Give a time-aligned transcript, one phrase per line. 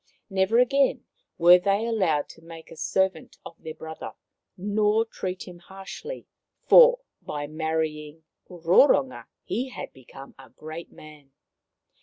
[0.31, 1.05] Never again
[1.37, 4.13] were they allowed to make a servant of their brother,
[4.57, 6.25] nor treat him harshly,
[6.67, 11.33] for by marrying Roronga he had become a great man.